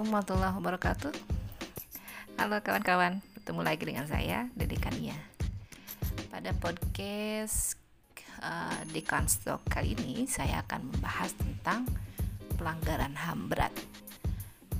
[0.00, 1.12] Assalamualaikum warahmatullahi wabarakatuh.
[2.40, 5.12] Halo kawan-kawan, bertemu lagi dengan saya, Dede Kania.
[6.32, 7.76] Pada podcast
[8.40, 8.80] uh,
[9.68, 11.84] kali ini Saya akan membahas tentang
[12.56, 13.76] pelanggaran HAM berat.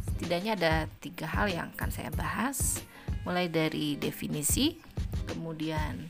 [0.08, 0.74] Setidaknya ada
[1.04, 2.80] tiga hal yang akan saya bahas
[3.28, 4.80] Mulai dari definisi,
[5.28, 6.08] kemudian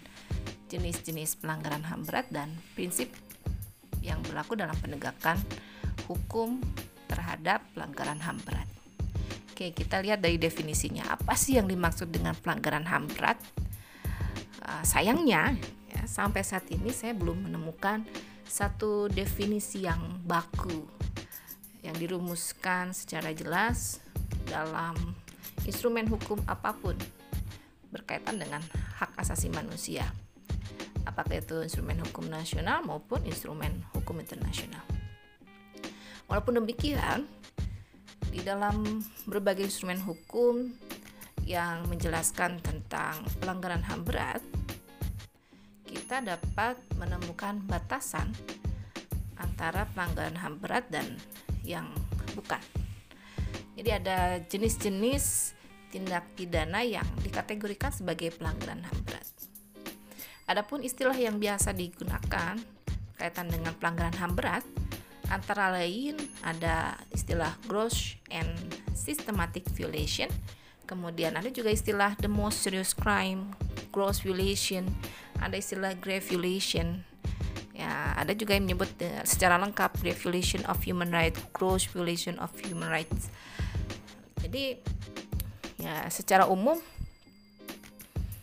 [0.70, 3.10] jenis-jenis pelanggaran HAM berat dan prinsip
[4.06, 5.34] yang berlaku dalam penegakan
[6.06, 6.62] hukum
[7.10, 8.69] terhadap pelanggaran HAM berat.
[9.60, 11.12] Oke, kita lihat dari definisinya.
[11.12, 13.36] Apa sih yang dimaksud dengan pelanggaran HAM berat?
[14.64, 15.52] Uh, sayangnya,
[15.84, 18.08] ya, sampai saat ini saya belum menemukan
[18.48, 20.88] satu definisi yang baku
[21.84, 24.00] yang dirumuskan secara jelas
[24.48, 24.96] dalam
[25.68, 26.96] instrumen hukum apa pun
[27.92, 28.64] berkaitan dengan
[28.96, 30.08] hak asasi manusia.
[31.04, 34.88] Apakah itu instrumen hukum nasional maupun instrumen hukum internasional.
[36.32, 37.28] Walaupun demikian,
[38.30, 40.70] di dalam berbagai instrumen hukum
[41.42, 44.42] yang menjelaskan tentang pelanggaran HAM berat,
[45.82, 48.30] kita dapat menemukan batasan
[49.34, 51.18] antara pelanggaran HAM berat dan
[51.66, 51.90] yang
[52.38, 52.62] bukan.
[53.74, 55.58] Jadi ada jenis-jenis
[55.90, 59.26] tindak pidana yang dikategorikan sebagai pelanggaran HAM berat.
[60.46, 62.54] Adapun istilah yang biasa digunakan
[63.18, 64.64] kaitan dengan pelanggaran HAM berat
[65.30, 68.50] Antara lain ada istilah gross and
[68.92, 70.26] systematic violation.
[70.90, 73.54] Kemudian ada juga istilah the most serious crime,
[73.94, 74.90] gross violation.
[75.38, 77.06] Ada istilah grave violation.
[77.70, 82.36] Ya, ada juga yang menyebut uh, secara lengkap grave violation of human rights, gross violation
[82.42, 83.30] of human rights.
[84.42, 84.82] Jadi
[85.80, 86.76] ya secara umum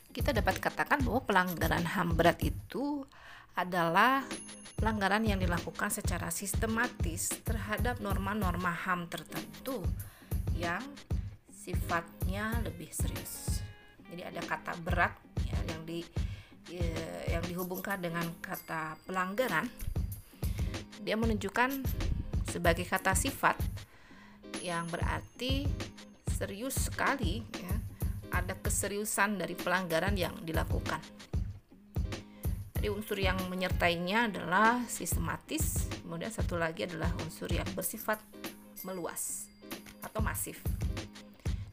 [0.10, 3.06] kita dapat katakan bahwa pelanggaran HAM berat itu
[3.54, 4.26] adalah
[4.78, 9.82] pelanggaran yang dilakukan secara sistematis terhadap norma-norma HAM tertentu
[10.54, 10.80] yang
[11.50, 13.66] sifatnya lebih serius.
[14.08, 15.18] Jadi ada kata berat
[15.50, 16.06] ya, yang di
[16.70, 16.88] ya,
[17.36, 19.66] yang dihubungkan dengan kata pelanggaran.
[21.02, 21.84] Dia menunjukkan
[22.48, 23.58] sebagai kata sifat
[24.62, 25.66] yang berarti
[26.38, 27.76] serius sekali ya.
[28.28, 31.00] Ada keseriusan dari pelanggaran yang dilakukan
[32.78, 38.22] jadi unsur yang menyertainya adalah sistematis, kemudian satu lagi adalah unsur yang bersifat
[38.86, 39.50] meluas
[40.06, 40.62] atau masif.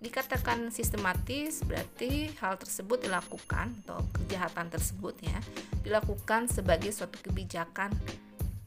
[0.01, 5.37] Dikatakan sistematis berarti hal tersebut dilakukan atau kejahatan tersebut ya
[5.85, 7.93] dilakukan sebagai suatu kebijakan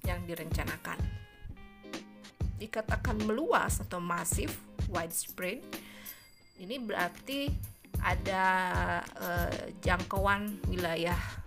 [0.05, 1.01] yang direncanakan.
[2.61, 4.61] Dikatakan meluas atau masif,
[4.93, 5.65] widespread,
[6.61, 7.49] ini berarti
[7.97, 8.45] ada
[9.01, 11.46] eh, jangkauan wilayah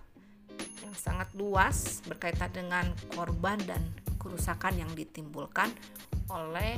[1.01, 2.85] sangat luas berkaitan dengan
[3.17, 3.81] korban dan
[4.21, 5.73] kerusakan yang ditimbulkan
[6.29, 6.77] oleh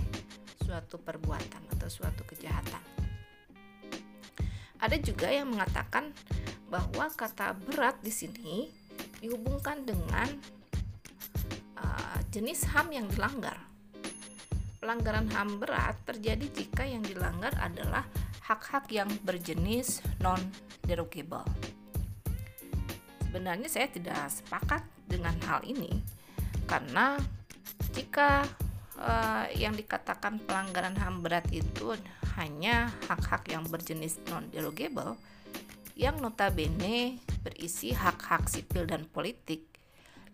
[0.64, 2.80] suatu perbuatan atau suatu kejahatan.
[4.80, 6.16] Ada juga yang mengatakan
[6.72, 8.72] bahwa kata berat di sini
[9.20, 10.28] dihubungkan dengan
[11.76, 13.60] uh, jenis HAM yang dilanggar.
[14.80, 18.08] Pelanggaran HAM berat terjadi jika yang dilanggar adalah
[18.44, 21.48] hak-hak yang berjenis non-derogable
[23.34, 26.06] sebenarnya saya tidak sepakat dengan hal ini
[26.70, 27.18] karena
[27.98, 28.46] jika
[29.02, 31.98] uh, yang dikatakan pelanggaran HAM berat itu
[32.38, 35.18] hanya hak-hak yang berjenis non derogable
[35.98, 39.66] yang notabene berisi hak-hak sipil dan politik.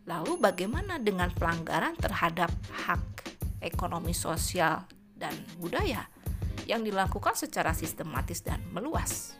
[0.03, 2.51] Lalu bagaimana dengan pelanggaran terhadap
[2.83, 3.31] hak
[3.63, 4.83] ekonomi sosial
[5.15, 6.03] dan budaya
[6.67, 9.39] yang dilakukan secara sistematis dan meluas?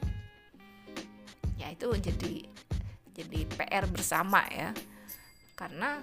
[1.56, 2.48] Ya itu menjadi
[3.20, 4.72] jadi PR bersama ya.
[5.60, 6.00] Karena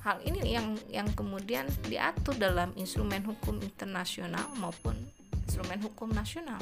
[0.00, 4.96] hal ini yang yang kemudian diatur dalam instrumen hukum internasional maupun
[5.44, 6.60] instrumen hukum nasional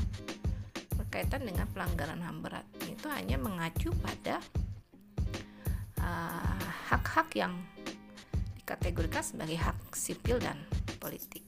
[0.97, 2.67] berkaitan dengan pelanggaran HAM berat.
[2.83, 4.43] Itu hanya mengacu pada
[6.03, 7.55] uh, hak-hak uh, yang
[8.59, 10.59] dikategorikan sebagai hak sipil dan
[10.99, 11.47] politik.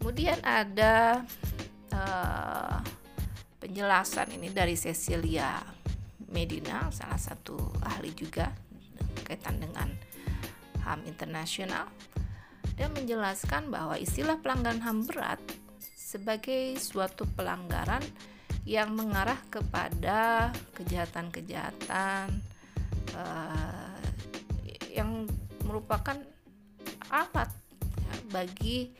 [0.00, 1.20] Kemudian ada
[1.92, 2.80] uh,
[3.60, 5.79] penjelasan ini dari Cecilia
[6.30, 8.54] Medina, salah satu ahli juga
[9.26, 9.90] kaitan dengan
[10.86, 11.90] HAM internasional,
[12.78, 15.40] dan menjelaskan bahwa istilah pelanggaran HAM berat
[15.82, 18.02] sebagai suatu pelanggaran
[18.64, 22.40] yang mengarah kepada kejahatan-kejahatan
[23.14, 24.00] uh,
[24.90, 25.26] yang
[25.64, 26.18] merupakan
[27.10, 27.50] alat
[27.98, 28.90] ya, bagi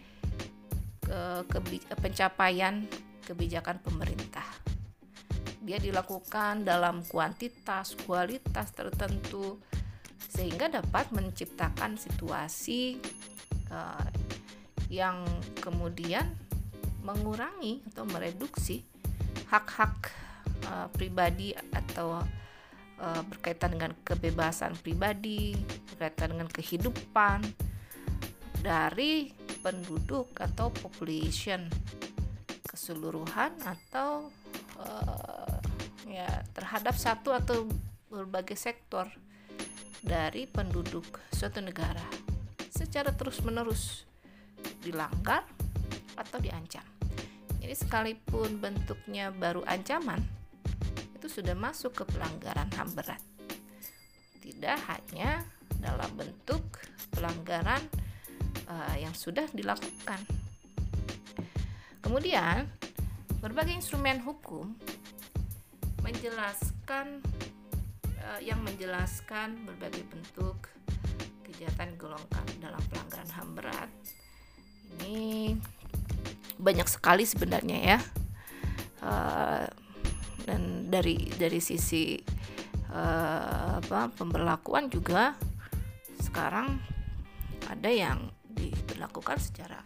[1.02, 1.58] ke, ke,
[1.98, 2.86] pencapaian
[3.26, 4.19] kebijakan pemerintah
[5.70, 9.62] dia dilakukan dalam kuantitas, kualitas tertentu
[10.18, 12.98] sehingga dapat menciptakan situasi
[13.70, 14.02] uh,
[14.90, 15.22] yang
[15.62, 16.26] kemudian
[17.06, 18.82] mengurangi atau mereduksi
[19.46, 20.10] hak-hak
[20.66, 22.18] uh, pribadi atau
[22.98, 25.54] uh, berkaitan dengan kebebasan pribadi,
[25.94, 27.46] berkaitan dengan kehidupan
[28.58, 29.30] dari
[29.62, 31.70] penduduk atau population
[32.66, 34.34] keseluruhan atau
[34.82, 35.49] uh,
[36.10, 37.70] ya terhadap satu atau
[38.10, 39.06] berbagai sektor
[40.02, 42.02] dari penduduk suatu negara
[42.74, 44.02] secara terus-menerus
[44.82, 45.46] dilanggar
[46.18, 46.84] atau diancam.
[47.60, 50.18] Jadi sekalipun bentuknya baru ancaman,
[51.14, 53.22] itu sudah masuk ke pelanggaran HAM berat.
[54.40, 55.44] Tidak hanya
[55.78, 56.64] dalam bentuk
[57.12, 57.84] pelanggaran
[58.64, 60.18] uh, yang sudah dilakukan.
[62.00, 62.64] Kemudian,
[63.44, 64.72] berbagai instrumen hukum
[66.10, 67.22] menjelaskan
[68.26, 70.66] uh, yang menjelaskan berbagai bentuk
[71.46, 73.90] kejahatan golongkan dalam pelanggaran HAM berat.
[74.98, 75.54] Ini
[76.58, 77.98] banyak sekali sebenarnya ya.
[79.00, 79.64] Uh,
[80.50, 82.18] dan dari dari sisi
[82.90, 85.38] uh, apa pemberlakuan juga
[86.18, 86.74] sekarang
[87.70, 89.78] ada yang diberlakukan secara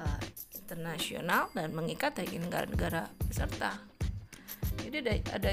[0.00, 0.20] uh,
[0.56, 3.97] internasional dan mengikat dari negara-negara peserta
[4.88, 5.50] jadi ada ada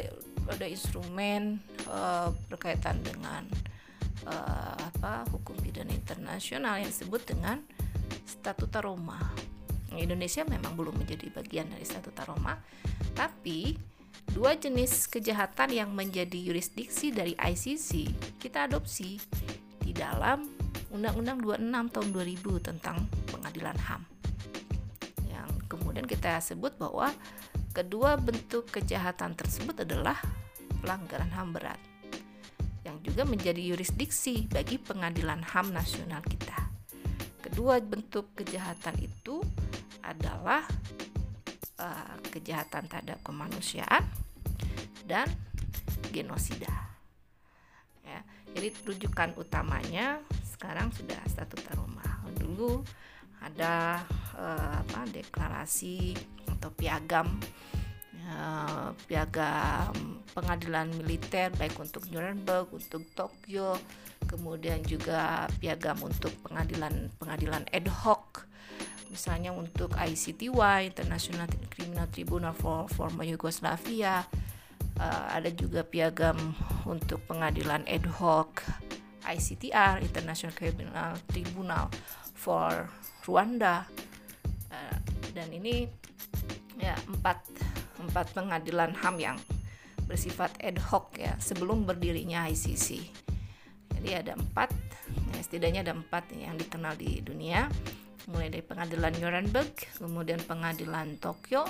[0.55, 1.59] ada instrumen
[1.91, 3.43] uh, berkaitan dengan
[4.23, 7.59] uh, apa hukum pidana internasional yang disebut dengan
[8.23, 9.19] Statuta Roma.
[9.95, 12.59] Indonesia memang belum menjadi bagian dari Statuta Roma,
[13.15, 13.79] tapi
[14.31, 19.19] dua jenis kejahatan yang menjadi yurisdiksi dari ICC kita adopsi
[19.79, 20.47] di dalam
[20.91, 22.97] Undang-Undang 26 tahun 2000 tentang
[23.27, 24.01] pengadilan HAM.
[25.27, 27.11] Yang kemudian kita sebut bahwa
[27.75, 30.15] kedua bentuk kejahatan tersebut adalah
[30.79, 31.81] pelanggaran HAM berat
[32.87, 36.55] yang juga menjadi yurisdiksi bagi pengadilan HAM nasional kita.
[37.43, 39.43] Kedua bentuk kejahatan itu
[39.99, 40.63] adalah
[41.83, 44.07] uh, kejahatan terhadap kemanusiaan
[45.03, 45.27] dan
[46.15, 46.71] genosida.
[48.07, 48.23] Ya,
[48.55, 52.23] jadi rujukan utamanya sekarang sudah statuta Roma.
[52.39, 52.85] Dulu
[53.45, 54.01] ada
[54.33, 56.17] uh, apa deklarasi
[56.57, 57.37] atau piagam
[58.33, 59.93] uh, piagam
[60.33, 63.77] pengadilan militer baik untuk Nuremberg, untuk Tokyo,
[64.25, 68.49] kemudian juga piagam untuk pengadilan pengadilan ad hoc.
[69.13, 74.25] Misalnya untuk ICTY International Criminal Tribunal for Former Yugoslavia.
[74.95, 76.39] Uh, ada juga piagam
[76.87, 78.63] untuk pengadilan ad hoc
[79.27, 81.91] ICTR International Criminal Tribunal
[82.31, 82.87] for
[83.25, 83.89] Rwanda
[84.69, 84.97] uh,
[85.33, 85.89] dan ini
[86.79, 87.41] ya empat
[88.05, 89.37] empat pengadilan HAM yang
[90.05, 93.01] bersifat ad hoc ya sebelum berdirinya ICC.
[93.95, 94.69] Jadi ada empat,
[95.33, 97.65] ya, setidaknya ada empat yang dikenal di dunia,
[98.29, 101.65] mulai dari pengadilan Nuremberg, kemudian pengadilan Tokyo,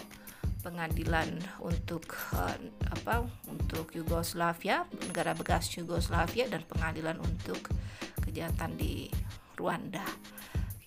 [0.60, 1.32] pengadilan
[1.64, 2.60] untuk uh,
[2.92, 7.72] apa untuk Yugoslavia, negara bekas Yugoslavia dan pengadilan untuk
[8.20, 9.08] kejahatan di
[9.56, 10.04] Rwanda.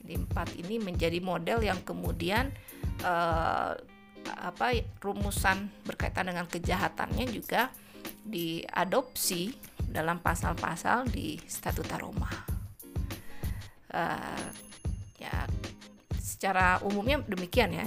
[0.08, 2.48] Jadi empat ini menjadi model yang kemudian
[3.04, 3.76] uh,
[4.24, 4.66] apa
[5.04, 7.68] rumusan berkaitan dengan kejahatannya juga
[8.24, 9.52] diadopsi
[9.84, 12.32] dalam pasal-pasal di Statuta Roma.
[13.92, 14.48] Uh,
[15.20, 15.44] ya
[16.16, 17.84] secara umumnya demikian ya.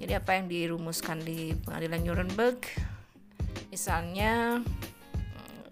[0.00, 2.64] Jadi apa yang dirumuskan di Pengadilan Nuremberg
[3.68, 5.62] misalnya mm,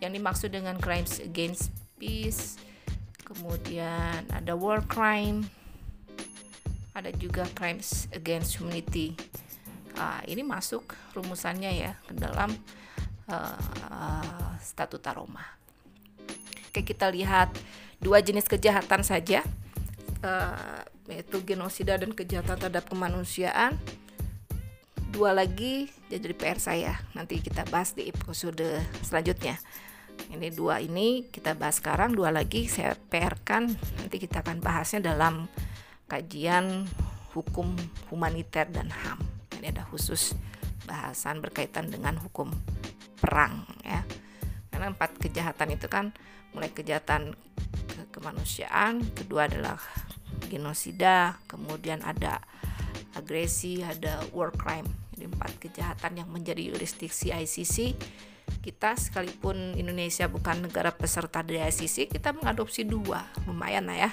[0.00, 1.68] yang dimaksud dengan crimes against
[2.00, 2.56] peace,
[3.44, 5.44] kemudian ada war crime,
[6.96, 9.12] ada juga crimes against humanity
[9.98, 12.56] uh, ini masuk rumusannya ya ke dalam
[13.28, 15.44] uh, statuta Roma.
[16.70, 17.54] Oke kita lihat
[18.02, 19.44] dua jenis kejahatan saja
[20.24, 23.76] uh, yaitu genosida dan kejahatan terhadap kemanusiaan.
[25.14, 29.60] Dua lagi jadi PR saya nanti kita bahas di episode selanjutnya.
[30.32, 33.68] Ini dua ini kita bahas sekarang, dua lagi saya PR kan
[34.00, 35.50] nanti kita akan bahasnya dalam
[36.08, 36.88] kajian
[37.34, 37.74] hukum
[38.08, 39.20] humaniter dan HAM.
[39.58, 40.38] Ini ada khusus
[40.86, 42.52] bahasan berkaitan dengan hukum
[43.18, 44.04] perang ya.
[44.70, 46.14] Karena empat kejahatan itu kan
[46.54, 47.34] mulai kejahatan
[47.90, 49.80] ke kemanusiaan kedua adalah
[50.46, 52.38] genosida kemudian ada
[53.18, 54.86] agresi ada war crime.
[55.14, 57.76] Jadi empat kejahatan yang menjadi yurisdiksi ICC
[58.64, 64.10] kita sekalipun Indonesia bukan negara peserta dari ICC kita mengadopsi dua lumayan lah ya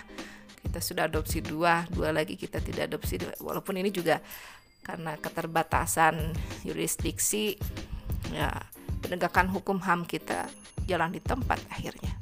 [0.68, 4.20] kita sudah adopsi dua dua lagi kita tidak adopsi walaupun ini juga
[4.84, 6.36] karena keterbatasan
[6.68, 7.56] yurisdiksi
[8.36, 8.52] ya
[9.02, 10.50] penegakan hukum HAM kita
[10.86, 12.14] jalan di tempat akhirnya.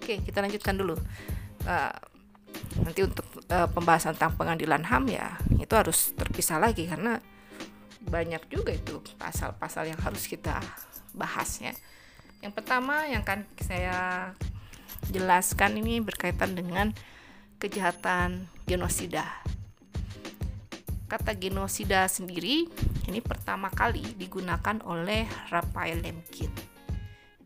[0.00, 0.96] Oke, kita lanjutkan dulu.
[1.64, 1.92] Uh,
[2.82, 7.20] nanti untuk uh, pembahasan tentang pengadilan HAM ya itu harus terpisah lagi karena
[8.00, 10.58] banyak juga itu pasal-pasal yang harus kita
[11.14, 11.72] bahas ya.
[12.40, 14.30] Yang pertama yang kan saya
[15.12, 16.92] jelaskan ini berkaitan dengan
[17.60, 19.26] kejahatan genosida.
[21.10, 22.70] Kata genosida sendiri
[23.10, 26.48] ini pertama kali digunakan oleh Raphael Lemkin.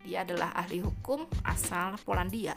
[0.04, 2.54] Dia adalah ahli hukum asal Polandia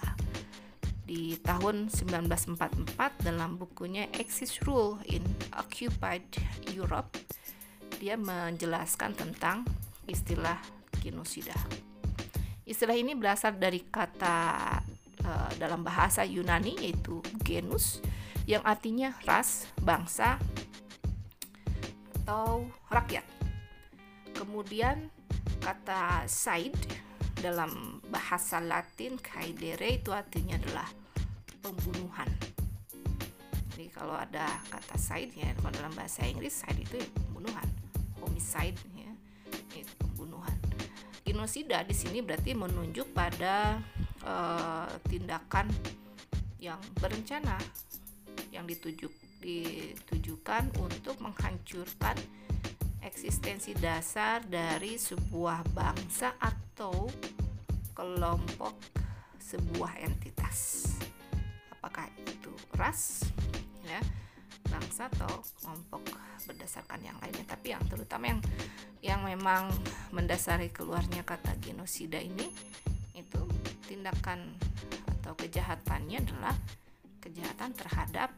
[1.07, 5.23] di tahun 1944 dalam bukunya Axis Rule in
[5.55, 6.27] Occupied
[6.75, 7.15] Europe
[7.97, 9.65] dia menjelaskan tentang
[10.05, 10.59] istilah
[11.07, 11.55] genosida.
[12.67, 14.37] Istilah ini berasal dari kata
[15.23, 18.03] uh, dalam bahasa Yunani yaitu genus
[18.43, 20.35] yang artinya ras, bangsa
[22.23, 23.23] atau rakyat.
[24.35, 25.07] Kemudian
[25.63, 26.75] kata side
[27.39, 30.87] dalam bahasa Latin caedere itu artinya adalah
[31.63, 32.27] pembunuhan.
[33.71, 37.67] Jadi kalau ada kata side ya kalau dalam bahasa Inggris side itu pembunuhan,
[38.19, 39.11] homicide ya
[39.77, 40.56] itu pembunuhan.
[41.27, 43.75] Genosida di sini berarti menunjuk pada
[44.23, 45.67] uh, tindakan
[46.55, 47.59] yang berencana
[48.55, 49.11] yang ditujuk
[49.43, 52.15] ditujukan untuk menghancurkan
[53.03, 57.11] eksistensi dasar dari sebuah bangsa atau
[57.91, 58.79] kelompok
[59.37, 60.95] sebuah entitas.
[61.75, 63.27] Apakah itu ras,
[63.83, 63.99] ya,
[64.67, 66.13] bangsa atau kelompok
[66.47, 67.43] berdasarkan yang lainnya.
[67.47, 68.41] Tapi yang terutama yang
[69.01, 69.71] yang memang
[70.11, 72.51] mendasari keluarnya kata genosida ini
[73.17, 73.41] itu
[73.87, 74.55] tindakan
[75.19, 76.55] atau kejahatannya adalah
[77.23, 78.29] kejahatan terhadap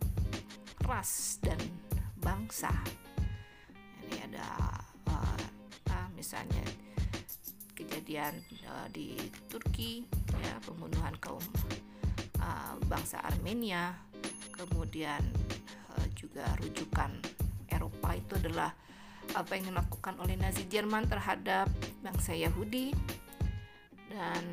[0.88, 1.60] ras dan
[2.18, 2.74] bangsa
[4.30, 4.46] ada
[5.10, 6.62] uh, misalnya
[7.74, 8.38] kejadian
[8.70, 9.18] uh, di
[9.50, 10.06] Turki
[10.38, 11.42] ya pembunuhan kaum
[12.38, 13.98] uh, bangsa Armenia
[14.54, 15.26] kemudian
[16.16, 17.12] juga rujukan
[17.70, 18.72] Eropa itu adalah
[19.36, 21.70] apa yang dilakukan oleh Nazi Jerman terhadap
[22.02, 22.96] bangsa Yahudi.
[24.10, 24.44] Dan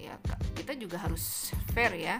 [0.00, 0.16] ya
[0.56, 2.16] kita juga harus fair ya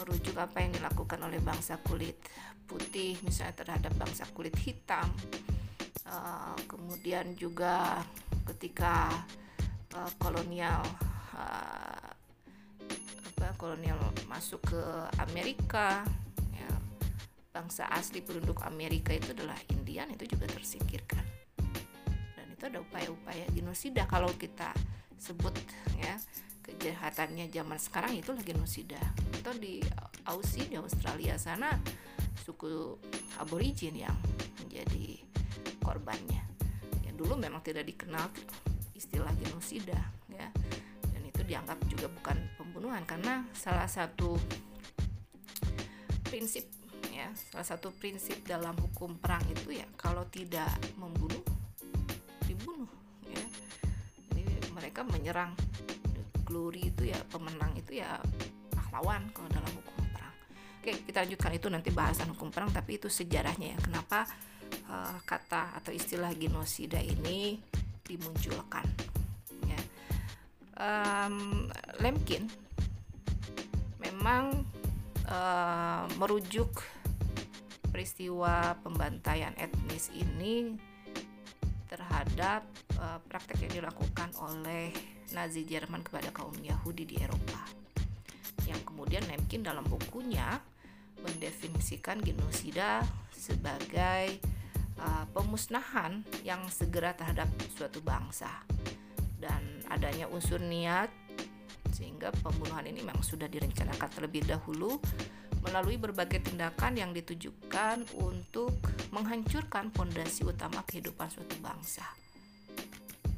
[0.00, 2.16] merujuk apa yang dilakukan oleh bangsa kulit
[2.64, 5.08] putih misalnya terhadap bangsa kulit hitam.
[6.10, 8.02] Uh, kemudian juga
[8.48, 9.12] ketika
[9.94, 10.82] uh, kolonial
[11.36, 12.08] uh,
[13.30, 14.82] apa kolonial masuk ke
[15.22, 16.02] Amerika
[17.50, 21.22] bangsa asli penduduk Amerika itu adalah Indian itu juga tersingkirkan.
[22.38, 24.06] Dan itu ada upaya-upaya genosida.
[24.06, 24.70] Kalau kita
[25.18, 25.52] sebut
[25.98, 26.16] ya
[26.62, 29.02] kejahatannya zaman sekarang itu lagi genosida.
[29.42, 29.82] Atau di
[30.30, 31.74] Aussie di Australia sana
[32.46, 32.94] suku
[33.42, 34.14] aborigin yang
[34.62, 35.18] menjadi
[35.82, 36.46] korbannya.
[37.02, 38.30] Yang dulu memang tidak dikenal
[38.94, 39.98] istilah genosida
[40.30, 40.48] ya.
[41.10, 44.38] Dan itu dianggap juga bukan pembunuhan karena salah satu
[46.30, 46.79] prinsip
[47.20, 47.28] ya.
[47.52, 51.44] Salah satu prinsip dalam hukum perang itu ya kalau tidak membunuh
[52.48, 52.88] dibunuh
[53.28, 53.44] ya.
[54.32, 55.52] Jadi mereka menyerang.
[56.50, 58.18] Glory itu ya pemenang itu ya
[58.74, 60.34] pahlawan kalau dalam hukum perang.
[60.82, 63.78] Oke kita lanjutkan itu nanti bahasan hukum perang tapi itu sejarahnya ya.
[63.78, 64.26] Kenapa
[64.90, 67.62] uh, kata atau istilah genosida ini
[68.02, 68.82] dimunculkan
[69.70, 69.80] ya.
[70.82, 71.70] um,
[72.02, 72.50] Lemkin
[74.02, 74.66] memang
[75.30, 76.82] uh, merujuk
[77.90, 80.78] peristiwa pembantaian etnis ini
[81.90, 82.62] terhadap
[83.02, 84.94] uh, praktek yang dilakukan oleh
[85.34, 87.66] Nazi Jerman kepada kaum Yahudi di Eropa.
[88.66, 90.62] Yang kemudian Lemkin dalam bukunya
[91.20, 93.02] mendefinisikan genosida
[93.34, 94.38] sebagai
[95.02, 98.50] uh, pemusnahan yang segera terhadap suatu bangsa.
[99.42, 101.10] Dan adanya unsur niat
[101.90, 105.02] sehingga pembunuhan ini memang sudah direncanakan terlebih dahulu
[105.60, 108.74] melalui berbagai tindakan yang ditujukan untuk
[109.12, 112.04] menghancurkan fondasi utama kehidupan suatu bangsa.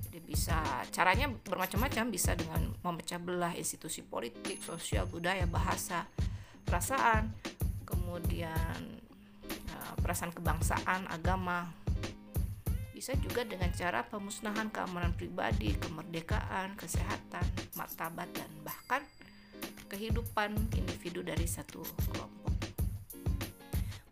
[0.07, 6.05] Jadi bisa caranya bermacam-macam, bisa dengan memecah belah institusi politik, sosial, budaya, bahasa,
[6.69, 7.33] perasaan,
[7.89, 9.01] kemudian
[10.03, 11.73] perasaan kebangsaan, agama.
[12.93, 17.43] Bisa juga dengan cara pemusnahan keamanan pribadi, kemerdekaan, kesehatan,
[17.75, 19.03] martabat, dan bahkan
[19.93, 22.49] kehidupan individu dari satu kelompok.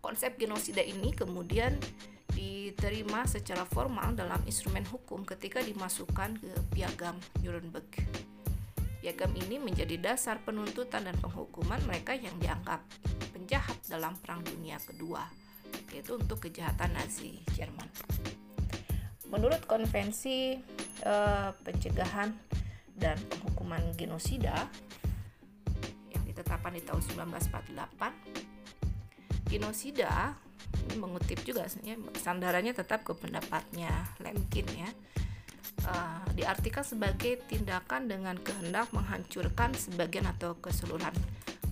[0.04, 1.80] Konsep genosida ini kemudian
[2.36, 7.88] diterima secara formal dalam instrumen hukum ketika dimasukkan ke piagam Nuremberg.
[9.00, 12.84] Piagam ini menjadi dasar penuntutan dan penghukuman mereka yang dianggap
[13.32, 15.24] penjahat dalam Perang Dunia Kedua
[15.90, 17.86] yaitu untuk kejahatan Nazi Jerman.
[19.30, 20.58] Menurut konvensi
[21.06, 22.34] eh, pencegahan
[22.98, 24.68] dan penghukuman genosida
[26.60, 27.00] ditetapkan di tahun
[27.40, 30.36] 1948, genosida
[30.86, 31.66] ini mengutip juga
[32.20, 33.90] sandarannya tetap ke pendapatnya
[34.20, 34.92] Lemkin ya.
[35.80, 41.16] Uh, diartikan sebagai tindakan dengan kehendak menghancurkan sebagian atau keseluruhan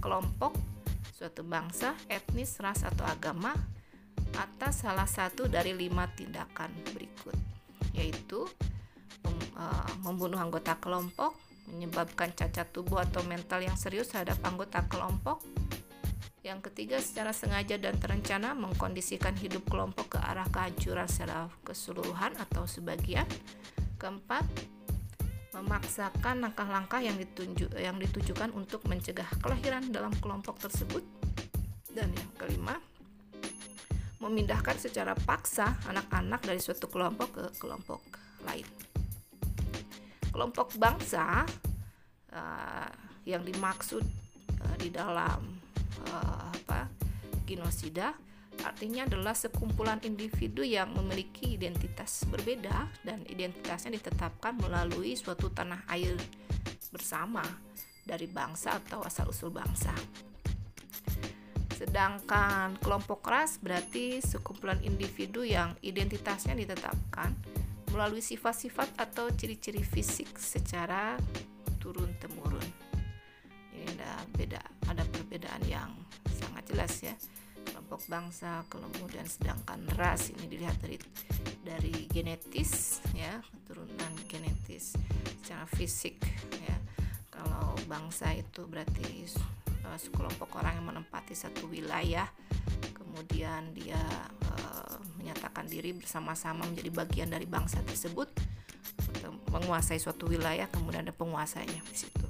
[0.01, 0.57] kelompok
[1.13, 3.53] suatu bangsa, etnis, ras atau agama
[4.41, 7.37] atas salah satu dari lima tindakan berikut,
[7.93, 8.49] yaitu
[9.61, 11.37] uh, membunuh anggota kelompok,
[11.71, 15.45] menyebabkan cacat tubuh atau mental yang serius terhadap anggota kelompok.
[16.43, 22.65] Yang ketiga, secara sengaja dan terencana mengkondisikan hidup kelompok ke arah kehancuran secara keseluruhan atau
[22.65, 23.27] sebagian.
[24.01, 24.47] Keempat,
[25.53, 27.19] memaksakan langkah-langkah yang
[27.77, 31.03] yang ditujukan untuk mencegah kelahiran dalam kelompok tersebut.
[31.91, 32.79] Dan yang kelima,
[34.23, 38.01] memindahkan secara paksa anak-anak dari suatu kelompok ke kelompok
[38.47, 38.88] lain.
[40.39, 41.43] Kelompok bangsa
[42.31, 42.91] uh,
[43.27, 44.07] yang dimaksud
[44.63, 45.59] uh, di dalam
[46.15, 46.87] uh, apa
[47.43, 48.15] genosida
[48.63, 56.15] artinya adalah sekumpulan individu yang memiliki identitas berbeda dan identitasnya ditetapkan melalui suatu tanah air
[56.95, 57.43] bersama
[58.07, 59.91] dari bangsa atau asal-usul bangsa.
[61.75, 67.35] Sedangkan kelompok ras berarti sekumpulan individu yang identitasnya ditetapkan
[67.91, 71.17] melalui sifat-sifat atau ciri-ciri fisik secara
[71.81, 72.69] turun temurun.
[73.73, 75.91] Ini ada beda, ada perbedaan yang
[76.29, 77.15] sangat jelas ya
[77.89, 81.01] kelompok bangsa kemudian sedangkan ras ini dilihat dari
[81.65, 84.93] dari genetis ya keturunan genetis
[85.41, 86.21] secara fisik
[86.69, 86.77] ya
[87.33, 89.25] kalau bangsa itu berarti
[89.89, 92.29] uh, sekelompok orang yang menempati satu wilayah
[92.93, 94.05] kemudian dia
[94.53, 94.78] uh,
[95.79, 98.27] diri bersama-sama menjadi bagian dari bangsa tersebut
[99.49, 102.29] menguasai suatu wilayah kemudian ada penguasanya di situ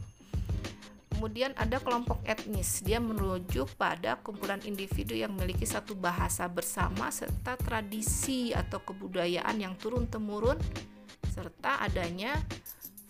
[1.18, 2.78] Kemudian ada kelompok etnis.
[2.86, 9.74] Dia merujuk pada kumpulan individu yang memiliki satu bahasa bersama serta tradisi atau kebudayaan yang
[9.74, 10.54] turun temurun
[11.26, 12.38] serta adanya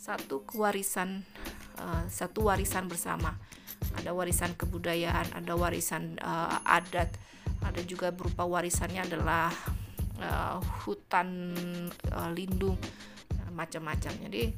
[0.00, 1.20] satu kewarisan
[1.76, 3.36] uh, satu warisan bersama.
[4.00, 7.12] Ada warisan kebudayaan, ada warisan uh, adat,
[7.60, 9.52] ada juga berupa warisannya adalah
[10.22, 11.52] uh, hutan
[12.12, 12.78] uh, lindung
[13.52, 14.12] macam-macam.
[14.28, 14.54] Jadi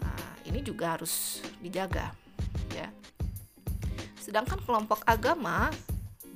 [0.00, 2.12] uh, ini juga harus dijaga
[2.72, 2.88] ya.
[4.16, 5.68] Sedangkan kelompok agama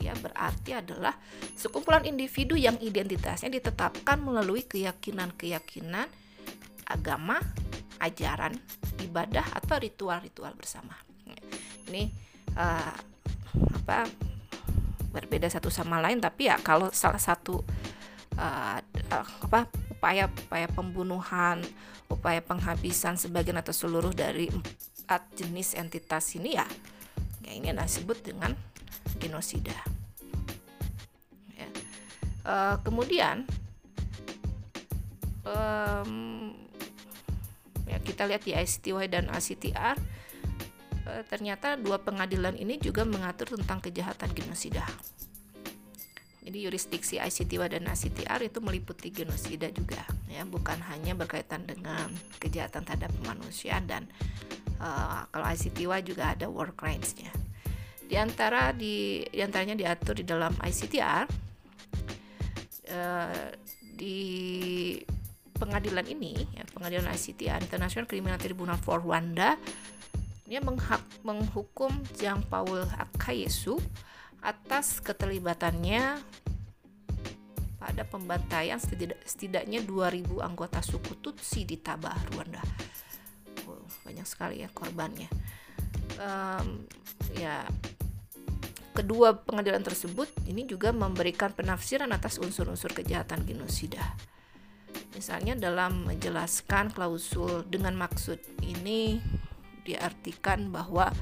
[0.05, 1.17] ya berarti adalah
[1.57, 6.05] sekumpulan individu yang identitasnya ditetapkan melalui keyakinan-keyakinan
[6.85, 7.41] agama,
[8.05, 8.53] ajaran,
[9.01, 10.93] ibadah atau ritual-ritual bersama.
[11.89, 12.13] Ini
[12.53, 12.95] uh,
[13.81, 14.05] apa
[15.15, 17.63] berbeda satu sama lain tapi ya kalau salah satu
[18.39, 18.79] uh,
[19.15, 21.63] apa upaya-upaya pembunuhan,
[22.11, 24.51] upaya penghabisan sebagian atau seluruh dari
[25.05, 26.67] empat jenis entitas ini ya,
[27.45, 28.53] ya ini adalah disebut dengan
[29.21, 29.77] genosida.
[31.55, 31.69] Ya.
[32.45, 33.47] Uh, kemudian
[35.45, 36.53] um,
[37.85, 39.97] ya kita lihat di ICTY dan ACTR
[41.29, 44.89] ternyata dua pengadilan ini juga mengatur tentang kejahatan genosida.
[46.45, 52.85] Jadi yurisdiksi ICTY dan ACTR itu meliputi genosida juga ya, bukan hanya berkaitan dengan kejahatan
[52.85, 54.05] terhadap kemanusiaan dan
[54.77, 57.33] uh, kalau ICTY juga ada war crimes-nya.
[58.05, 61.25] Di antara di antaranya diatur di dalam ICTR
[62.93, 63.49] uh,
[63.97, 64.21] di
[65.57, 69.57] pengadilan ini, ya, pengadilan ICTR International Criminal Tribunal for Rwanda,
[70.45, 71.89] dia menghak, menghukum
[72.21, 73.81] Jean Paul Akayesu
[74.45, 76.21] atas keterlibatannya
[77.81, 78.81] pada pembantaian
[79.25, 82.61] setidaknya 2000 anggota suku Tutsi di Tabah, Rwanda.
[84.05, 85.29] Banyak sekali ya korbannya.
[86.21, 86.85] Um,
[87.37, 87.65] ya
[88.95, 94.17] kedua pengadilan tersebut ini juga memberikan penafsiran atas unsur-unsur kejahatan genosida.
[95.13, 99.19] Misalnya dalam menjelaskan klausul dengan maksud ini
[99.85, 101.13] diartikan bahwa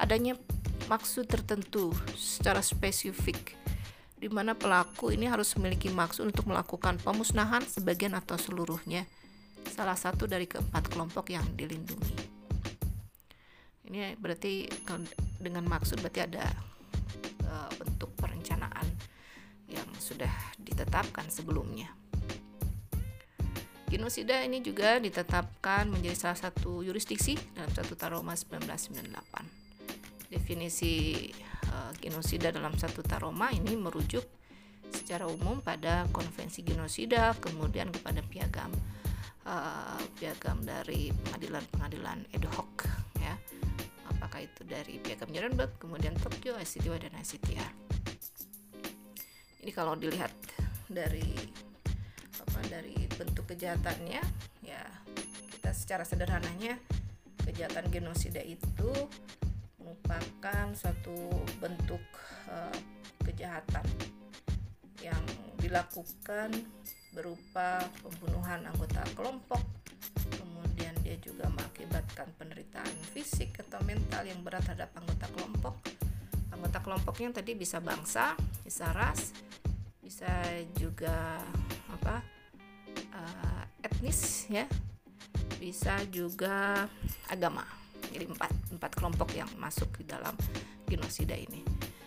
[0.00, 0.34] adanya
[0.90, 3.54] maksud tertentu secara spesifik
[4.18, 9.06] di mana pelaku ini harus memiliki maksud untuk melakukan pemusnahan sebagian atau seluruhnya
[9.70, 12.42] salah satu dari keempat kelompok yang dilindungi.
[13.86, 14.66] Ini berarti
[15.38, 16.44] dengan maksud berarti ada
[17.46, 18.86] uh, bentuk perencanaan
[19.70, 21.88] yang sudah ditetapkan sebelumnya.
[23.90, 29.59] Genosida ini juga ditetapkan menjadi salah satu yurisdiksi dalam satu Roma 1998.
[30.30, 31.26] Definisi
[31.74, 34.22] uh, genosida dalam satu Roma ini merujuk
[34.90, 38.70] secara umum pada konvensi genosida, kemudian kepada piagam
[39.44, 42.86] uh, piagam dari pengadilan-pengadilan ad hoc
[43.18, 43.34] ya.
[44.14, 47.90] Apakah itu dari piagam Nuremberg kemudian Tokyo ICTY dan ICTR
[49.60, 50.32] ini kalau dilihat
[50.88, 51.36] dari
[52.40, 54.22] apa dari bentuk kejahatannya
[54.64, 54.82] ya
[55.52, 56.80] kita secara sederhananya
[57.44, 58.90] kejahatan genosida itu
[60.10, 61.14] merupakan suatu
[61.62, 62.02] bentuk
[62.50, 62.74] uh,
[63.22, 63.86] kejahatan
[64.98, 65.22] yang
[65.62, 66.50] dilakukan
[67.14, 69.62] berupa pembunuhan anggota kelompok
[70.34, 75.74] kemudian dia juga mengakibatkan penderitaan fisik atau mental yang berat terhadap anggota kelompok.
[76.50, 78.34] Anggota kelompoknya tadi bisa bangsa
[78.66, 79.30] bisa ras
[80.02, 80.30] bisa
[80.74, 81.38] juga
[81.86, 82.24] apa
[83.14, 84.66] uh, etnis ya.
[85.60, 86.88] Bisa juga
[87.28, 87.62] agama.
[88.10, 90.32] Jadi empat empat kelompok yang masuk di dalam
[90.88, 91.60] genosida ini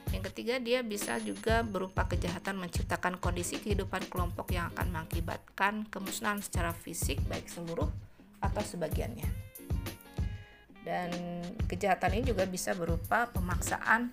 [0.10, 6.42] yang ketiga dia bisa juga berupa kejahatan menciptakan kondisi kehidupan kelompok yang akan mengakibatkan kemusnahan
[6.42, 7.90] secara fisik baik seluruh
[8.42, 9.54] atau sebagiannya
[10.84, 11.10] dan
[11.72, 14.12] kejahatan ini juga bisa berupa pemaksaan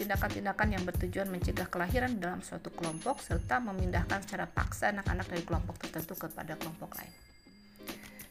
[0.00, 5.76] tindakan-tindakan yang bertujuan mencegah kelahiran dalam suatu kelompok serta memindahkan secara paksa anak-anak dari kelompok
[5.76, 7.12] tertentu kepada kelompok lain.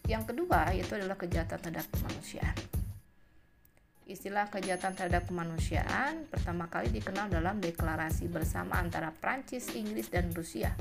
[0.09, 2.57] Yang kedua yaitu adalah kejahatan terhadap kemanusiaan.
[4.09, 10.73] Istilah kejahatan terhadap kemanusiaan pertama kali dikenal dalam deklarasi bersama antara Prancis, Inggris, dan Rusia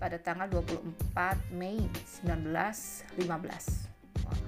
[0.00, 1.84] pada tanggal 24 Mei
[2.24, 3.12] 1915.
[4.24, 4.40] Wah,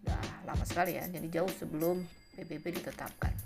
[0.00, 2.00] sudah lama sekali ya, jadi jauh sebelum
[2.40, 3.36] PBB ditetapkan.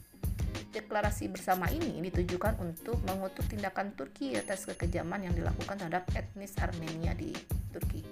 [0.71, 7.11] Deklarasi bersama ini ditujukan untuk mengutuk tindakan Turki atas kekejaman yang dilakukan terhadap etnis Armenia
[7.11, 7.35] di
[7.75, 8.07] Turki.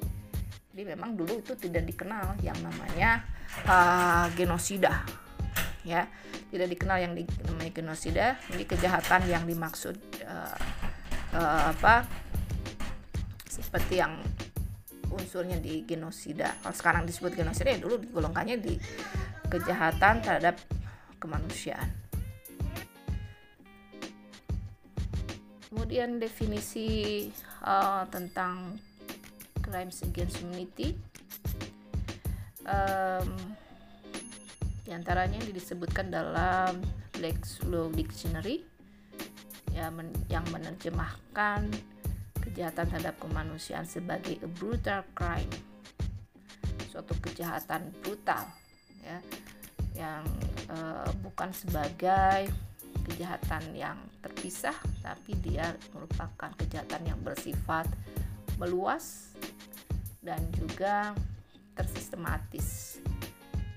[0.75, 3.23] Jadi memang dulu itu tidak dikenal yang namanya
[3.63, 5.07] uh, genosida,
[5.87, 6.11] ya,
[6.51, 7.13] tidak dikenal yang
[7.47, 8.27] namanya genosida.
[8.51, 9.97] Ini kejahatan yang dimaksud
[10.27, 10.59] uh,
[11.39, 12.05] uh, apa?
[13.47, 14.19] Seperti yang
[15.15, 16.59] unsurnya di genosida.
[16.61, 18.75] Kalau sekarang disebut genosida ya dulu digolongkannya di
[19.47, 20.59] kejahatan terhadap
[21.23, 22.07] kemanusiaan.
[25.77, 27.29] kemudian definisi
[27.61, 28.81] uh, tentang
[29.61, 30.97] crimes against humanity
[32.65, 33.29] um,
[34.87, 36.79] di antaranya disebutkan dalam
[37.19, 38.63] Black's Law Dictionary
[39.75, 41.67] ya, men yang menerjemahkan
[42.39, 45.51] kejahatan terhadap kemanusiaan sebagai a brutal crime
[46.87, 48.47] suatu kejahatan brutal
[49.03, 49.19] ya
[49.99, 50.23] yang
[50.71, 52.47] uh, bukan sebagai
[53.11, 57.91] kejahatan yang terpisah tapi dia merupakan kejahatan yang bersifat
[58.63, 59.35] meluas
[60.23, 61.11] dan juga
[61.75, 63.03] tersistematis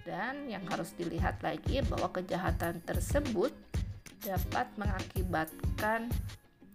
[0.10, 3.54] dan yang harus dilihat lagi bahwa kejahatan tersebut
[4.26, 6.10] dapat mengakibatkan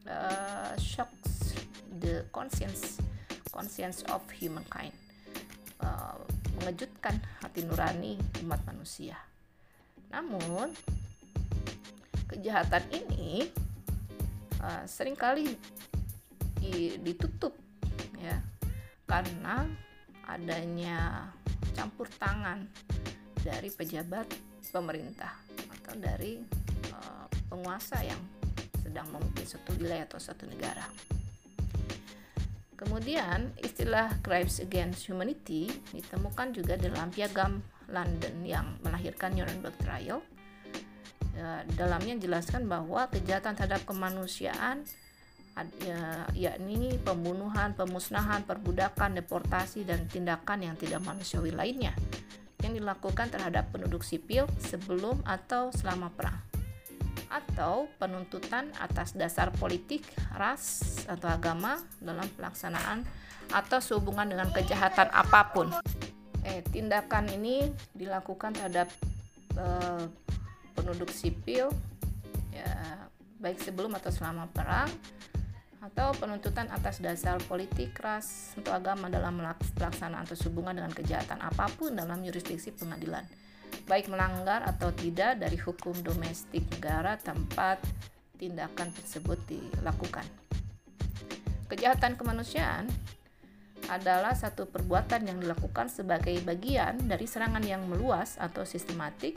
[0.06, 1.58] uh, shocks
[1.98, 3.02] the conscience
[3.50, 4.94] conscience of humankind.
[5.82, 6.14] Uh,
[6.62, 8.14] mengejutkan hati nurani
[8.46, 9.18] umat manusia.
[10.14, 10.70] Namun
[12.30, 13.50] kejahatan ini
[14.62, 15.58] uh, sering kali
[17.02, 17.52] ditutup
[18.22, 18.38] ya.
[19.10, 19.66] Karena
[20.24, 21.28] adanya
[21.74, 22.64] campur tangan
[23.44, 24.24] dari pejabat
[24.72, 25.36] pemerintah
[25.68, 26.40] atau dari
[26.88, 28.18] uh, penguasa yang
[28.80, 30.88] sedang memimpin suatu wilayah atau suatu negara.
[32.74, 40.18] Kemudian istilah crimes against humanity ditemukan juga dalam piagam London yang melahirkan Nuremberg Trial
[41.36, 44.82] ya, dalamnya jelaskan bahwa kejahatan terhadap kemanusiaan
[45.84, 51.94] ya, yakni pembunuhan, pemusnahan, perbudakan, deportasi dan tindakan yang tidak manusiawi lainnya
[52.64, 56.40] yang dilakukan terhadap penduduk sipil sebelum atau selama perang
[57.28, 60.06] atau penuntutan atas dasar politik,
[60.38, 63.02] ras atau agama dalam pelaksanaan
[63.50, 65.68] atau sehubungan dengan kejahatan apa pun.
[66.46, 68.86] Eh, tindakan ini dilakukan terhadap
[69.58, 70.04] eh,
[70.78, 71.74] penduduk sipil
[72.54, 72.70] ya
[73.42, 74.88] baik sebelum atau selama perang
[75.84, 79.36] atau penuntutan atas dasar politik ras atau agama dalam
[79.76, 83.28] pelaksanaan atau hubungan dengan kejahatan apa pun dalam yurisdiksi pengadilan
[83.84, 87.82] baik melanggar atau tidak dari hukum domestik negara tempat
[88.40, 90.24] tindakan tersebut dilakukan.
[91.68, 92.88] Kejahatan kemanusiaan
[93.92, 99.36] adalah satu perbuatan yang dilakukan sebagai bagian dari serangan yang meluas atau sistematik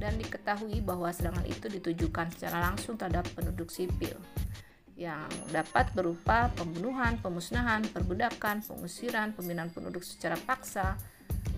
[0.00, 4.16] dan diketahui bahwa serangan itu ditujukan secara langsung terhadap penduduk sipil
[4.96, 11.00] yang dapat berupa pembunuhan, pemusnahan, perbudakan, pengusiran, pembinaan penduduk secara paksa,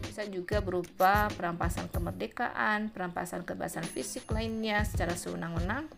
[0.06, 5.90] bisa juga berupa perampasan kemerdekaan, perampasan kebebasan fisik lainnya secara sewenang-wenang,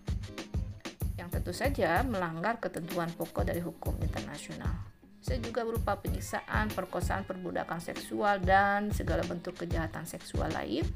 [1.21, 4.73] yang tentu saja melanggar ketentuan pokok dari hukum internasional.
[5.21, 10.87] Bisa juga berupa penyiksaan, perkosaan, perbudakan seksual, dan segala bentuk kejahatan seksual lain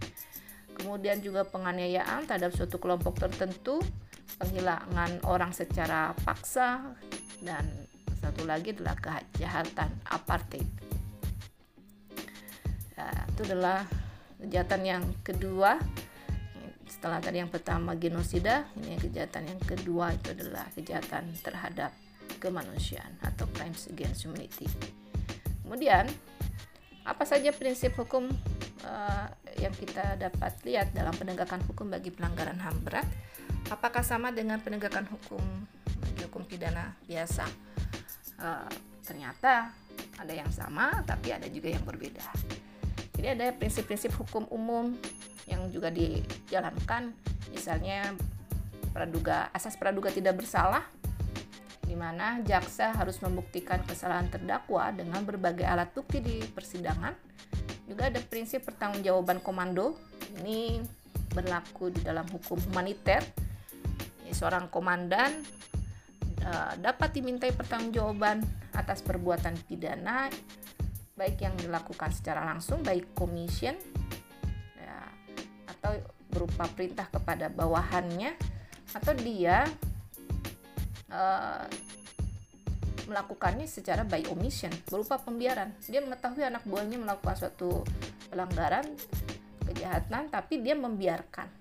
[0.81, 3.85] kemudian juga penganiayaan terhadap suatu kelompok tertentu,
[4.41, 6.97] penghilangan orang secara paksa,
[7.45, 7.69] dan
[8.21, 10.65] satu lagi adalah kejahatan apartheid.
[12.97, 13.85] Ya, itu adalah
[14.41, 15.77] kejahatan yang kedua.
[16.89, 21.93] Setelah tadi yang pertama genosida, ini kejahatan yang kedua itu adalah kejahatan terhadap
[22.41, 24.69] kemanusiaan atau crimes against humanity.
[25.65, 26.09] Kemudian,
[27.05, 28.29] apa saja prinsip hukum
[28.85, 33.09] uh, yang kita dapat lihat dalam penegakan hukum bagi pelanggaran HAM berat?
[33.69, 35.43] Apakah sama dengan penegakan hukum
[36.01, 37.45] bagi hukum pidana biasa?
[38.41, 38.71] Uh,
[39.05, 39.73] ternyata
[40.17, 42.25] ada yang sama, tapi ada juga yang berbeda.
[43.17, 44.97] Jadi ada prinsip-prinsip hukum umum
[45.45, 47.13] yang juga dijalankan,
[47.53, 48.17] misalnya
[48.91, 50.83] praduga asas praduga tidak bersalah
[51.91, 57.19] di mana jaksa harus membuktikan kesalahan terdakwa dengan berbagai alat bukti di persidangan.
[57.91, 59.99] Juga ada prinsip pertanggungjawaban komando.
[60.39, 60.79] Ini
[61.35, 63.27] berlaku di dalam hukum humaniter.
[64.31, 65.43] seorang komandan
[66.47, 68.39] uh, dapat dimintai pertanggungjawaban
[68.79, 70.31] atas perbuatan pidana
[71.19, 73.75] baik yang dilakukan secara langsung baik commission
[74.79, 74.99] ya,
[75.67, 75.99] atau
[76.31, 78.39] berupa perintah kepada bawahannya
[78.95, 79.67] atau dia
[81.11, 81.67] uh,
[83.11, 85.75] melakukannya secara by omission berupa pembiaran.
[85.91, 87.83] Dia mengetahui anak buahnya melakukan suatu
[88.31, 88.87] pelanggaran
[89.67, 91.61] kejahatan tapi dia membiarkan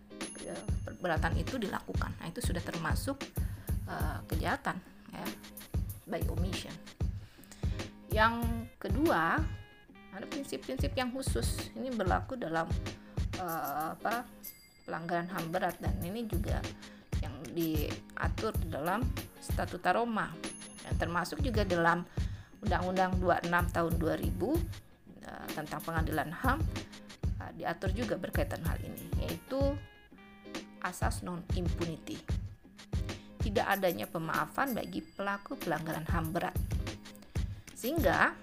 [0.85, 2.13] perbuatan itu dilakukan.
[2.21, 3.17] Nah itu sudah termasuk
[3.89, 4.77] uh, kejahatan
[5.13, 5.25] ya
[6.09, 6.73] by omission.
[8.09, 8.45] Yang
[8.81, 9.37] kedua
[10.09, 11.69] ada prinsip-prinsip yang khusus.
[11.77, 12.65] Ini berlaku dalam
[13.37, 14.25] uh, apa
[14.85, 15.77] pelanggaran ham berat.
[15.77, 16.57] Dan ini juga
[17.59, 19.03] diatur dalam
[19.43, 20.31] statuta Roma.
[20.87, 22.07] Dan termasuk juga dalam
[22.63, 26.59] Undang-Undang 26 tahun 2000 uh, eh, tentang pengadilan HAM
[27.39, 29.59] uh, diatur juga berkaitan hal ini yaitu
[30.83, 32.19] asas non impunity.
[33.39, 36.55] Tidak adanya pemaafan bagi pelaku pelanggaran HAM berat.
[37.71, 38.35] Sehingga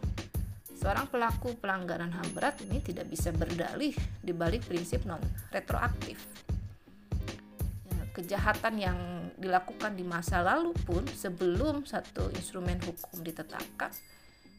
[0.73, 5.21] seorang pelaku pelanggaran HAM berat ini tidak bisa berdalih di balik prinsip non
[5.53, 6.47] retroaktif
[8.17, 8.99] kejahatan yang
[9.37, 13.93] dilakukan di masa lalu pun sebelum satu instrumen hukum ditetapkan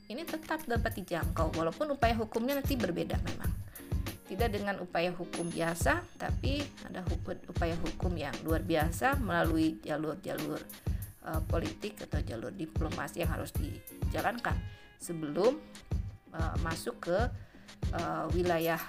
[0.07, 3.51] ini tetap dapat dijangkau walaupun upaya hukumnya nanti berbeda memang.
[4.27, 7.03] Tidak dengan upaya hukum biasa tapi ada
[7.47, 10.59] upaya hukum yang luar biasa melalui jalur-jalur
[11.27, 14.55] uh, politik atau jalur diplomasi yang harus dijalankan
[14.99, 15.59] sebelum
[16.35, 17.19] uh, masuk ke
[17.95, 18.79] uh, wilayah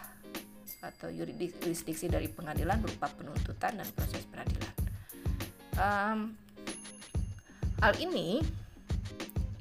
[0.78, 4.74] atau yurisdiksi dari pengadilan berupa penuntutan dan proses peradilan.
[5.78, 6.18] Um,
[7.82, 8.42] hal ini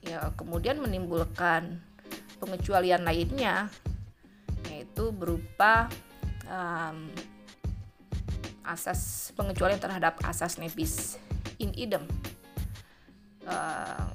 [0.05, 1.81] ya kemudian menimbulkan
[2.37, 3.69] pengecualian lainnya
[4.69, 5.89] yaitu berupa
[6.45, 7.09] um,
[8.67, 11.17] asas pengecualian terhadap asas nebis
[11.57, 12.05] in idem.
[13.47, 14.11] Uh,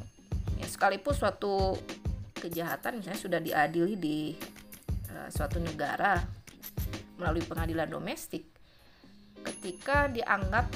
[0.60, 1.74] ya, sekalipun suatu
[2.36, 4.18] kejahatan misalnya sudah diadili di
[5.10, 6.20] uh, suatu negara
[7.22, 8.42] melalui pengadilan domestik
[9.46, 10.66] ketika dianggap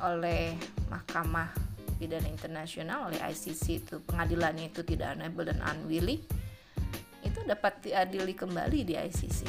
[0.00, 0.56] oleh
[0.88, 1.52] Mahkamah
[2.00, 6.24] Pidana Internasional oleh ICC itu pengadilannya itu tidak unable dan unwilling
[7.24, 9.40] itu dapat diadili kembali di ICC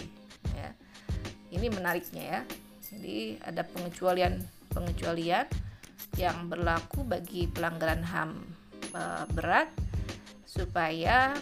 [0.55, 0.69] ya.
[1.55, 2.41] Ini menariknya ya.
[2.85, 4.39] Jadi ada pengecualian
[4.71, 5.47] pengecualian
[6.15, 8.31] yang berlaku bagi pelanggaran HAM
[8.95, 9.01] e,
[9.35, 9.67] berat
[10.47, 11.35] supaya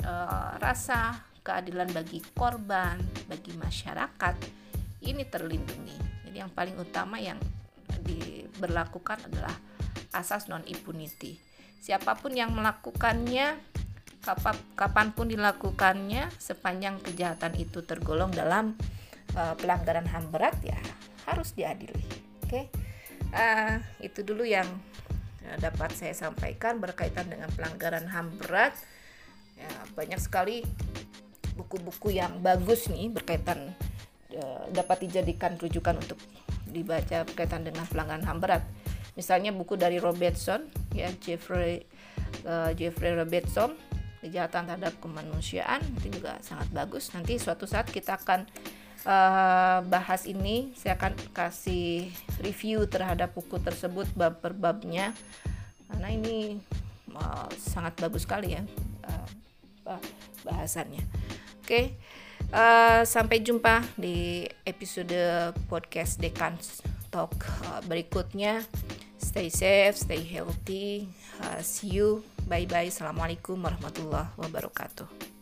[0.00, 0.12] e,
[0.56, 2.98] rasa keadilan bagi korban,
[3.30, 4.34] bagi masyarakat
[5.06, 6.26] ini terlindungi.
[6.26, 7.38] Jadi yang paling utama yang
[8.02, 9.54] diberlakukan adalah
[10.10, 11.38] asas non impunity.
[11.78, 13.54] Siapa pun yang melakukannya,
[14.74, 18.74] kapan pun dilakukannya, sepanjang kejahatan itu tergolong dalam
[19.38, 20.78] uh, pelanggaran ham berat ya
[21.30, 22.02] harus diadili.
[22.42, 22.64] Oke, okay?
[23.30, 24.66] uh, itu dulu yang
[25.46, 28.74] uh, dapat saya sampaikan berkaitan dengan pelanggaran ham berat.
[29.56, 30.68] Ya, banyak sekali
[31.56, 33.72] buku-buku yang bagus nih berkaitan
[34.36, 36.20] uh, dapat dijadikan rujukan untuk
[36.68, 38.62] dibaca berkaitan dengan pelanggaran HAM berat.
[39.16, 41.88] Misalnya buku dari Robertson ya Jeffrey
[42.44, 43.72] uh, Jeffrey Robertson
[44.20, 47.08] kejahatan terhadap kemanusiaan itu juga sangat bagus.
[47.16, 48.44] Nanti suatu saat kita akan
[49.08, 50.76] uh, bahas ini.
[50.76, 52.12] Saya akan kasih
[52.44, 55.16] review terhadap buku tersebut bab per babnya
[55.88, 56.60] karena ini
[57.16, 58.62] uh, sangat bagus sekali ya
[60.46, 61.02] bahasannya.
[61.66, 61.98] Oke,
[62.54, 66.54] uh, sampai jumpa di episode podcast Dekan
[67.10, 68.62] Talk uh, berikutnya.
[69.18, 71.10] Stay safe, stay healthy.
[71.42, 72.22] Uh, see you.
[72.46, 72.86] Bye bye.
[72.86, 75.35] Assalamualaikum warahmatullahi wabarakatuh.